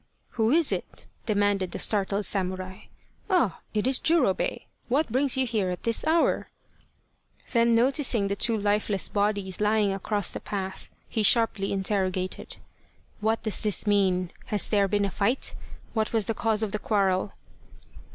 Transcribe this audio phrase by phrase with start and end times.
[0.29, 2.85] "Who is it?" demanded the startled samurai."
[3.29, 4.63] Ah it is Jurobei!
[4.89, 6.49] What brings you here at this hour?"
[7.53, 12.57] Then noticing the two lifeless bodies lying across the path, he sharply interrogated,"
[13.21, 14.31] What does this mean?
[14.47, 15.53] Has there been a fight?
[15.93, 17.33] What was the cause of the quarrel